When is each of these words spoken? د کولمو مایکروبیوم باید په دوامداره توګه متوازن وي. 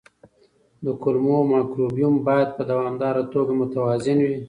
د 0.85 0.87
کولمو 1.01 1.37
مایکروبیوم 1.51 2.15
باید 2.27 2.49
په 2.57 2.61
دوامداره 2.71 3.23
توګه 3.33 3.51
متوازن 3.59 4.17
وي. 4.27 4.37